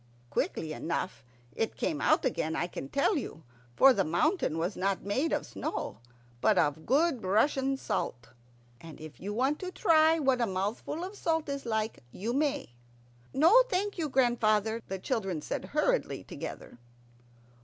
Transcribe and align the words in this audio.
Quickly 0.31 0.73
enough 0.73 1.23
it 1.55 1.77
came 1.77 2.01
out 2.01 2.25
again, 2.25 2.55
I 2.55 2.65
can 2.65 2.89
tell 2.89 3.17
you, 3.17 3.43
for 3.75 3.93
the 3.93 4.03
mountain 4.03 4.57
was 4.57 4.75
not 4.75 5.03
made 5.05 5.31
of 5.31 5.45
snow 5.45 5.99
but 6.41 6.57
of 6.57 6.87
good 6.87 7.23
Russian 7.23 7.77
salt. 7.77 8.29
And 8.79 8.99
if 8.99 9.19
you 9.19 9.31
want 9.31 9.59
to 9.59 9.71
try 9.71 10.17
what 10.17 10.41
a 10.41 10.47
mouthful 10.47 11.03
of 11.03 11.15
salt 11.15 11.47
is 11.49 11.67
like, 11.67 11.99
you 12.11 12.33
may. 12.33 12.71
"No, 13.31 13.61
thank 13.69 13.99
you, 13.99 14.09
grandfather," 14.09 14.81
the 14.87 14.97
children 14.97 15.39
said 15.39 15.65
hurriedly 15.65 16.23
together. 16.23 16.79